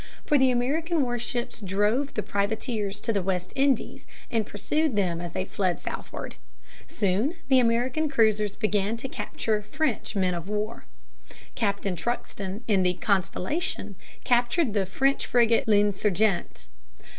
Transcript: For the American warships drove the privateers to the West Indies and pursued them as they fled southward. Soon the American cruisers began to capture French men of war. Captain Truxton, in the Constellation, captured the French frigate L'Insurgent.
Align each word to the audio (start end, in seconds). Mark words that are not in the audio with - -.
For 0.25 0.39
the 0.39 0.49
American 0.49 1.03
warships 1.03 1.61
drove 1.61 2.15
the 2.15 2.23
privateers 2.23 2.99
to 3.01 3.13
the 3.13 3.21
West 3.21 3.53
Indies 3.55 4.07
and 4.31 4.47
pursued 4.47 4.95
them 4.95 5.21
as 5.21 5.33
they 5.33 5.45
fled 5.45 5.79
southward. 5.79 6.37
Soon 6.87 7.35
the 7.49 7.59
American 7.59 8.09
cruisers 8.09 8.55
began 8.55 8.97
to 8.97 9.07
capture 9.07 9.61
French 9.61 10.15
men 10.15 10.33
of 10.33 10.49
war. 10.49 10.85
Captain 11.53 11.95
Truxton, 11.95 12.63
in 12.67 12.81
the 12.81 12.95
Constellation, 12.95 13.93
captured 14.23 14.73
the 14.73 14.87
French 14.87 15.27
frigate 15.27 15.67
L'Insurgent. 15.67 16.67